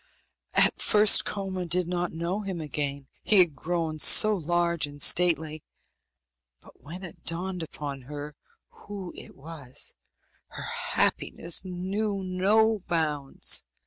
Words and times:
At 0.55 0.81
first 0.81 1.25
Koma 1.25 1.67
did 1.67 1.87
not 1.87 2.11
know 2.11 2.39
him 2.41 2.59
again, 2.59 3.07
he 3.21 3.37
had 3.37 3.53
grown 3.55 3.99
so 3.99 4.33
large 4.35 4.87
and 4.87 4.99
stately; 4.99 5.63
but 6.59 6.81
when 6.81 7.03
it 7.03 7.23
dawned 7.23 7.61
upon 7.61 8.01
her 8.09 8.35
who 8.69 9.13
it 9.15 9.35
was, 9.35 9.93
her 10.47 10.63
happiness 10.95 11.63
knew 11.63 12.23
no 12.23 12.79
bounds. 12.87 13.63